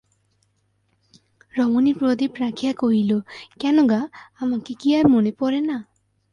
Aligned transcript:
রমণী 1.53 1.93
প্রদীপ 1.93 2.31
রাখিয়া 2.39 2.73
কহিল, 2.73 3.11
কেন 3.59 3.77
গা, 3.87 4.01
আমাকে 4.39 4.71
কি 4.73 4.89
আর 4.95 5.05
মনে 5.07 5.31
পড়ে 5.31 5.59
না। 5.61 5.77